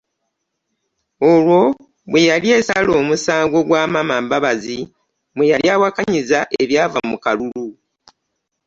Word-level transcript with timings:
Olwo 1.29 1.61
bwe 2.09 2.21
yali 2.29 2.47
esala 2.57 2.91
omusango 3.01 3.57
gwa 3.67 3.79
Amama 3.85 4.15
Mbabazi 4.23 4.77
mwe 5.35 5.49
yali 5.51 5.67
awakanyiza 5.75 6.39
ebyava 6.61 6.99
mu 7.09 7.17
kalulu. 7.23 7.67